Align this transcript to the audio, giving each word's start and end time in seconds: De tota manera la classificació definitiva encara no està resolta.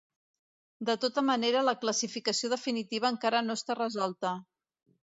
De 0.89 0.95
tota 1.03 1.23
manera 1.27 1.63
la 1.67 1.75
classificació 1.83 2.53
definitiva 2.55 3.13
encara 3.17 3.47
no 3.49 3.61
està 3.63 3.79
resolta. 3.83 4.35